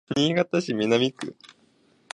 [0.17, 1.37] 新潟市南区